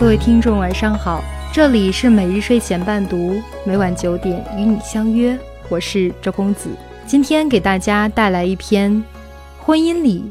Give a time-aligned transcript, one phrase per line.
[0.00, 5.38] 各位听众，晚上好，这里是每日睡前伴读，每晚九点与你相约，
[5.68, 6.70] 我是周公子。
[7.06, 9.04] 今天给大家带来一篇：
[9.58, 10.24] 婚姻里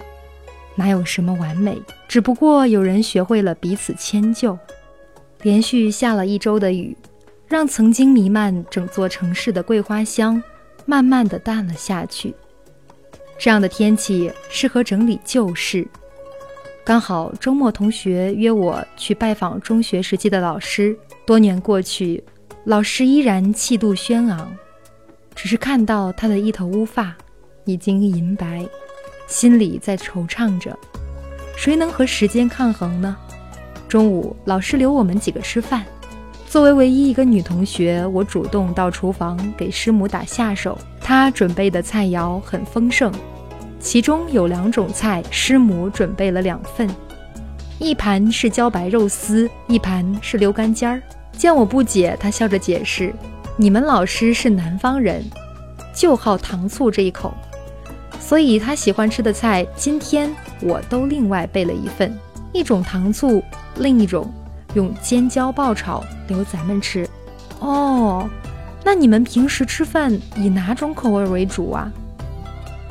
[0.74, 4.58] 哪有什么完美，只不过有人学会了彼此迁就。
[5.44, 6.98] 连续下了一周的雨，
[7.48, 10.42] 让曾经弥漫整座城市的桂花香，
[10.88, 12.34] 慢慢的淡了下去。
[13.38, 15.88] 这样的天气适合整理旧事。
[16.90, 20.98] 刚好周末，同学约我去拜访中学时期的老师。
[21.24, 22.24] 多年过去，
[22.64, 24.52] 老师依然气度轩昂，
[25.36, 27.16] 只是看到他的一头乌发
[27.66, 28.68] 已经银白，
[29.28, 30.76] 心里在惆怅着：
[31.56, 33.16] 谁能和时间抗衡呢？
[33.88, 35.86] 中午，老师留我们几个吃饭。
[36.48, 40.76] 作为唯一一个女同学，我主动到厨房给师母打下手。
[41.00, 43.14] 她准备的菜肴很丰盛。
[43.80, 46.88] 其中有两种菜，师母准备了两份，
[47.80, 51.02] 一盘是茭白肉丝，一盘是溜干尖儿。
[51.32, 53.14] 见我不解，他笑着解释
[53.56, 55.24] ：“你们老师是南方人，
[55.96, 57.34] 就好糖醋这一口，
[58.20, 60.30] 所以他喜欢吃的菜，今天
[60.62, 62.14] 我都另外备了一份，
[62.52, 63.42] 一种糖醋，
[63.78, 64.30] 另一种
[64.74, 67.08] 用尖椒爆炒，留咱们吃。”
[67.60, 68.30] 哦，
[68.84, 71.90] 那你们平时吃饭以哪种口味为主啊？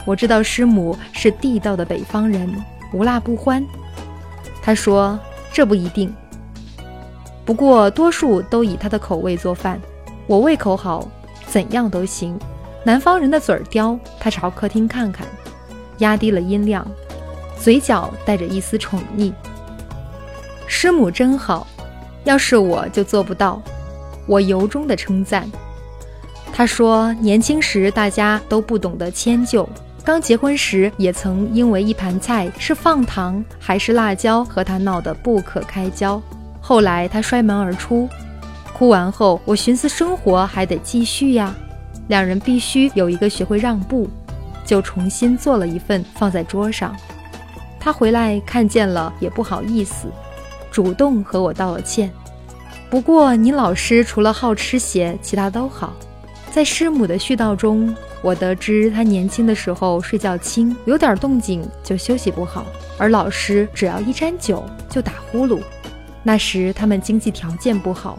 [0.08, 2.50] 我知道师母是地道的北方人，
[2.94, 3.62] 无辣不欢。
[4.62, 5.20] 他说
[5.52, 6.10] ：“这不一定，
[7.44, 9.78] 不过多数都以他的口味做饭。
[10.26, 11.06] 我胃口好，
[11.46, 12.38] 怎样都行。
[12.82, 15.26] 南方人的嘴儿刁。”他朝客厅看看，
[15.98, 16.90] 压低了音量，
[17.60, 19.30] 嘴角带着一丝宠溺。
[20.66, 21.66] 师母真好，
[22.24, 23.60] 要是我就做不到。
[24.24, 25.46] 我由衷的称赞。
[26.50, 29.68] 他说：“年轻时大家都不懂得迁就。”
[30.08, 36.18] 刚结婚时，也曾因为一盘菜是放糖还是辣椒和他闹得不可开交。
[36.62, 38.08] 后来他摔门而出，
[38.72, 41.54] 哭完后，我寻思生活还得继续呀，
[42.06, 44.08] 两人必须有一个学会让步，
[44.64, 46.96] 就重新做了一份放在桌上。
[47.78, 50.08] 他回来看见了也不好意思，
[50.70, 52.10] 主动和我道了歉。
[52.88, 55.92] 不过你老师除了好吃些，其他都好。
[56.50, 57.94] 在师母的絮叨中。
[58.22, 62.66] 我得知他年轻的时候睡觉轻，有点动静就休息不好，
[62.98, 65.60] 而老师只要一沾酒就打呼噜。
[66.24, 68.18] 那时他们经济条件不好，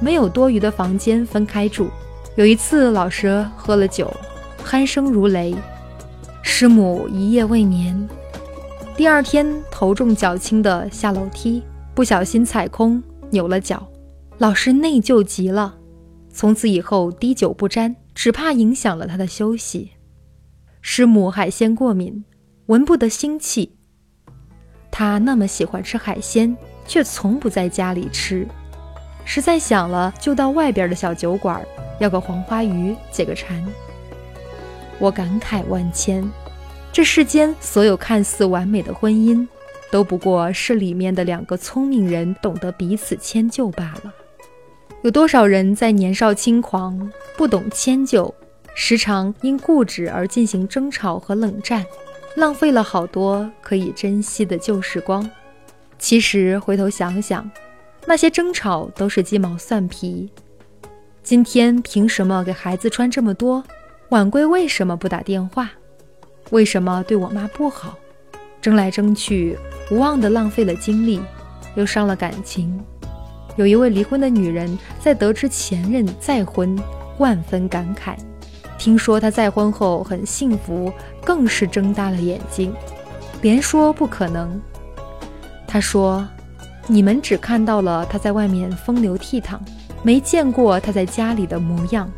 [0.00, 1.88] 没有多余的房间分开住。
[2.36, 4.10] 有一次老师喝了酒，
[4.64, 5.54] 鼾声如雷，
[6.42, 8.08] 师母一夜未眠。
[8.96, 11.62] 第二天头重脚轻的下楼梯，
[11.94, 13.86] 不小心踩空扭了脚，
[14.38, 15.74] 老师内疚极了，
[16.32, 17.94] 从此以后滴酒不沾。
[18.14, 19.92] 只怕影响了他的休息。
[20.80, 22.24] 师母海鲜过敏，
[22.66, 23.76] 闻不得腥气。
[24.90, 26.56] 他那么喜欢吃海鲜，
[26.86, 28.46] 却从不在家里吃。
[29.24, 31.64] 实在想了，就到外边的小酒馆
[32.00, 33.64] 要个黄花鱼解个馋。
[34.98, 36.28] 我感慨万千，
[36.92, 39.46] 这世间所有看似完美的婚姻，
[39.90, 44.12] 都不过是里面的两个聪明人懂得彼此迁就罢了。
[45.02, 48.32] 有多少人在年少轻狂，不懂迁就，
[48.72, 51.84] 时常因固执而进行争吵和冷战，
[52.36, 55.28] 浪费了好多可以珍惜的旧时光。
[55.98, 57.50] 其实回头想想，
[58.06, 60.30] 那些争吵都是鸡毛蒜皮。
[61.24, 63.64] 今天凭什么给孩子穿这么多？
[64.10, 65.72] 晚归为什么不打电话？
[66.50, 67.98] 为什么对我妈不好？
[68.60, 69.58] 争来争去，
[69.90, 71.20] 无望的浪费了精力，
[71.74, 72.80] 又伤了感情。
[73.56, 76.78] 有一位离婚的女人，在得知前任再婚，
[77.18, 78.16] 万分感慨。
[78.78, 80.92] 听说他再婚后很幸福，
[81.24, 82.74] 更是睁大了眼睛，
[83.42, 84.60] 连说不可能。
[85.66, 86.26] 她说
[86.86, 89.58] ：“你们只看到了他在外面风流倜傥，
[90.02, 92.10] 没见过他在家里的模样。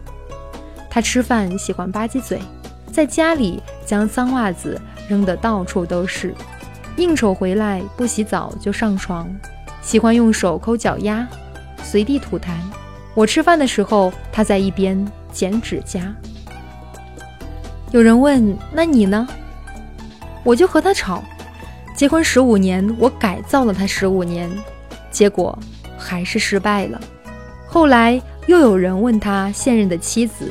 [0.89, 2.41] 他吃饭喜欢吧唧嘴，
[2.91, 6.35] 在家里将脏袜子扔得到处都是，
[6.97, 9.29] 应酬回来不洗澡就上床。”
[9.85, 11.27] 喜欢用手抠脚丫，
[11.83, 12.53] 随地吐痰。
[13.15, 16.13] 我吃饭的时候，他在一边剪指甲。
[17.93, 19.29] 有人问：“那你呢？”
[20.43, 21.23] 我就和他吵。
[21.95, 24.51] 结婚十五年，我改造了他十五年，
[25.13, 25.57] 结果
[25.97, 27.01] 还是失败了。
[27.69, 30.51] 后来又有人问他现任的妻子：“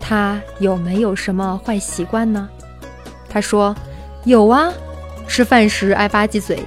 [0.00, 2.48] 他有没有什么坏习惯呢？”
[3.28, 3.76] 他说
[4.24, 4.72] ：“有啊，
[5.26, 6.62] 吃饭时爱吧唧嘴。”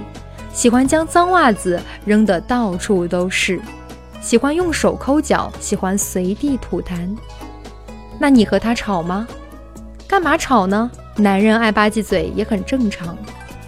[0.52, 3.60] 喜欢将脏袜子扔得到处都是，
[4.20, 7.08] 喜欢用手抠脚，喜欢随地吐痰。
[8.18, 9.26] 那你和他吵吗？
[10.06, 10.90] 干嘛吵呢？
[11.16, 13.16] 男人爱吧唧嘴也很正常，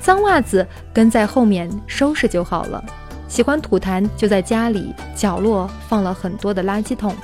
[0.01, 2.83] 脏袜子跟在后面收拾就好了。
[3.29, 7.15] 喜欢吐痰，就在家里角落放了很多的垃圾桶。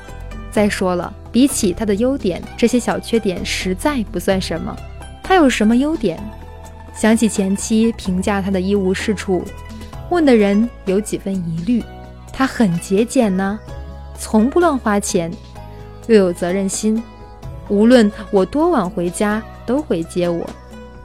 [0.50, 4.74] 再说了，比起他的优点，这些小缺点实在不算什么。
[5.22, 6.18] 他有什么优点？
[6.94, 9.44] 想起前妻评价他的一无是处，
[10.10, 11.82] 问的人有几分疑虑。
[12.32, 13.58] 他很节俭呢，
[14.18, 15.30] 从不乱花钱，
[16.06, 17.02] 又有责任心。
[17.68, 20.48] 无论我多晚回家，都会接我。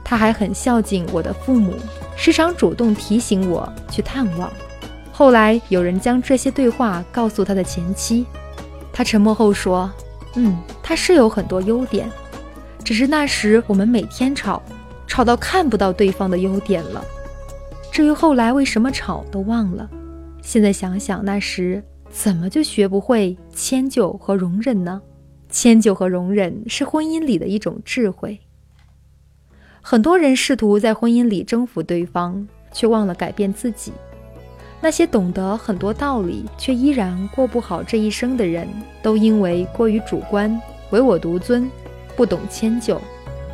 [0.02, 1.74] 他还很孝敬我的父母，
[2.16, 4.52] 时常主动提醒我去探望。
[5.12, 8.26] 后来有人将这些对话告诉他的前妻。
[8.92, 9.90] 他沉默后说
[10.36, 12.10] ：“嗯，他是有很多优点，
[12.84, 14.62] 只是那时我们每天吵，
[15.06, 17.04] 吵到看不到对方的优点了。
[17.92, 19.88] 至于后来为什么吵，都忘了。
[20.42, 25.00] 现在想想，那时怎么就学不会迁就和容忍呢？
[25.48, 28.38] 迁就和容忍是婚姻里的一种智慧。
[29.80, 33.92] 很多人试图在婚姻里征服对方，却忘了改变自己。”
[34.78, 38.68] 那些懂得很多道理却依然过不好这一生的人，
[39.02, 40.60] 都因为过于主观、
[40.90, 41.68] 唯我独尊，
[42.14, 43.00] 不懂迁就，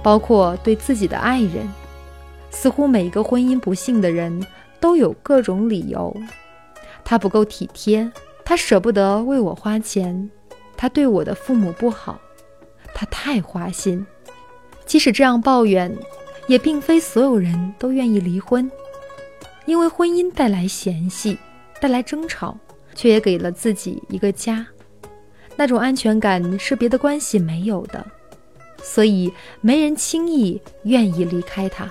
[0.03, 1.69] 包括对自己的爱人。
[2.51, 4.45] 似乎每一个婚姻不幸的人
[4.79, 6.15] 都有各种理由：
[7.03, 8.11] 他不够体贴，
[8.45, 10.31] 他舍不得为我花钱，
[10.77, 12.21] 他对我的父母不好，
[12.95, 14.05] 他太花心。
[14.85, 15.97] 即使这样抱怨，
[16.47, 18.71] 也并非所有人都愿意离婚。
[19.65, 21.39] 因为婚姻带来嫌隙，
[21.81, 22.59] 带来争吵，
[22.95, 24.67] 却也给了自己一个家，
[25.57, 28.05] 那种安全感是别的关系没有的，
[28.83, 31.89] 所以没人轻易愿意离开他，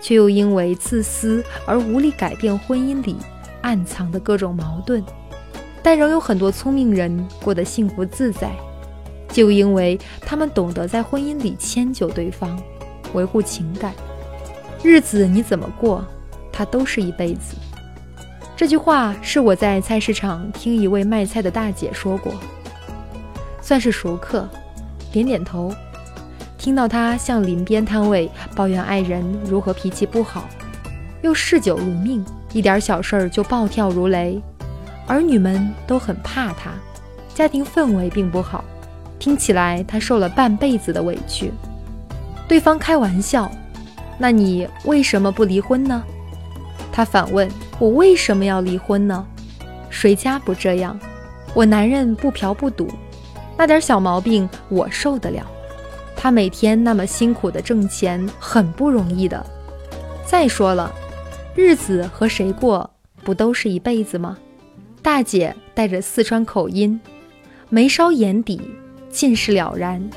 [0.00, 3.16] 却又因为自私而无力改变婚姻里
[3.62, 5.02] 暗藏的各种矛盾，
[5.82, 8.54] 但仍有很多聪明人过得幸福自在，
[9.28, 12.62] 就因为他们懂得在婚姻里迁就对方，
[13.14, 13.94] 维护情感，
[14.82, 16.04] 日子你怎么过？
[16.52, 17.56] 他都是一辈子。
[18.54, 22.34] 这句话是我在菜市场听一位卖菜的大姐说过，
[23.62, 24.46] 算是熟客，
[25.10, 25.74] 点点头。
[26.60, 30.46] 听到他向邻边摊位抱怨爱人如何脾气不好，
[31.22, 32.22] 又嗜酒如命，
[32.52, 34.38] 一点小事儿就暴跳如雷，
[35.06, 36.72] 儿女们都很怕他，
[37.34, 38.62] 家庭氛围并不好，
[39.18, 41.50] 听起来他受了半辈子的委屈。
[42.46, 43.50] 对方开玩笑
[44.20, 46.04] ：“那你为什么不离婚呢？”
[46.92, 47.48] 他反问
[47.78, 49.26] 我：“为什么要离婚呢？
[49.88, 51.00] 谁家不这样？
[51.54, 52.86] 我男人不嫖不赌，
[53.56, 55.42] 那点小毛病我受得了。
[56.22, 59.42] 他每天那么辛苦的挣钱，很不容易的。
[60.26, 60.92] 再说了，
[61.54, 62.90] 日子和谁过，
[63.24, 64.36] 不都是一辈子吗？”
[65.00, 67.00] 大姐带着四川口音，
[67.70, 68.60] 眉梢眼底
[69.08, 70.10] 尽是了然。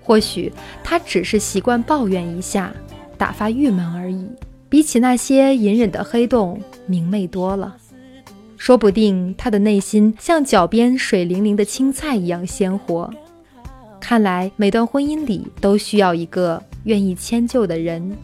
[0.00, 0.50] 或许
[0.82, 2.72] 她只是习惯抱怨一下，
[3.18, 4.26] 打发郁闷而已。
[4.70, 7.76] 比起那些隐忍的黑洞，明媚多了。
[8.56, 13.12] 说不定他的内心像脚边水灵灵的青菜一样鲜活。
[14.02, 18.18] 看来每段婚姻里都需要一个愿意迁就的人。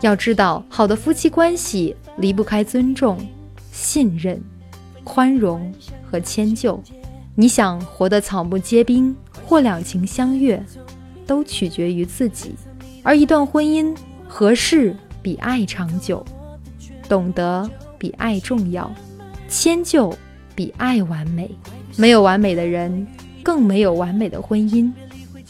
[0.00, 3.18] 要知道，好的夫妻关系离不开尊重、
[3.72, 4.40] 信任、
[5.02, 5.74] 宽容
[6.08, 6.80] 和迁就。
[7.34, 9.14] 你想活得草木皆兵
[9.44, 10.62] 或两情相悦，
[11.26, 12.54] 都取决于自己。
[13.02, 13.92] 而一段婚姻
[14.28, 14.94] 合适。
[15.22, 16.24] 比爱长久，
[17.06, 18.90] 懂得比爱重要，
[19.50, 20.10] 迁就
[20.54, 21.50] 比爱完美。
[21.96, 23.06] 没有完美的人，
[23.42, 24.90] 更没有完美的婚姻。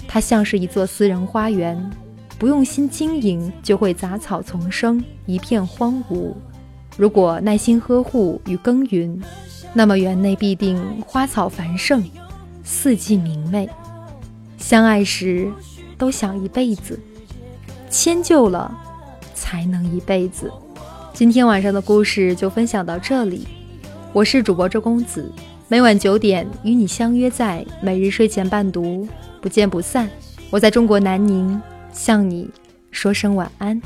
[0.09, 1.91] 它像是一座私人花园，
[2.39, 6.33] 不用心经营，就会杂草丛生，一片荒芜。
[6.97, 9.21] 如果耐心呵护与耕耘，
[9.73, 12.03] 那么园内必定花草繁盛，
[12.65, 13.69] 四季明媚。
[14.59, 15.51] 相爱时
[15.97, 16.99] 都想一辈子，
[17.89, 18.87] 迁就了。
[19.33, 20.53] 才能一辈子。
[21.15, 23.49] 今天晚上的故事就分享到这里，
[24.13, 25.33] 我是主播周公子，
[25.71, 29.07] 每晚九点与你相约在每日睡前伴读，
[29.41, 30.11] 不见不散。
[30.50, 31.62] 我在中国南宁
[31.93, 32.50] 向你
[32.91, 33.81] 说声晚安。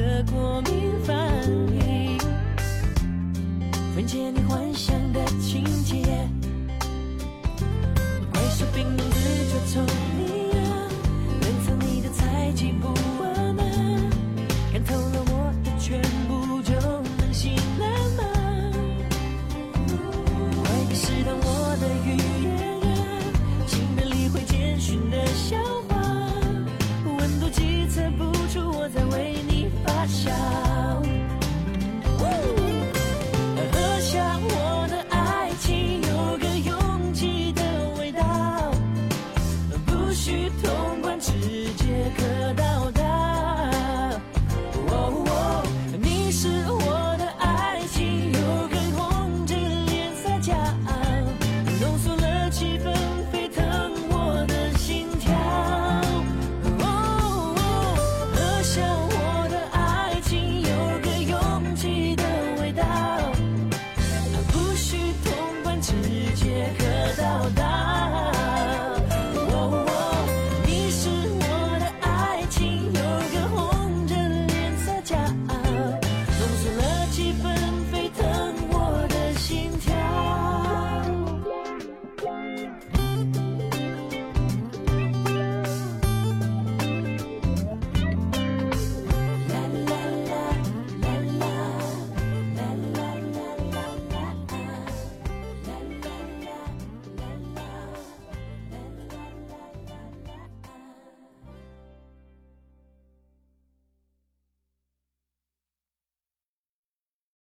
[0.00, 1.16] 的过敏反
[1.72, 2.18] 应。
[3.94, 6.06] 分解你幻想的情节。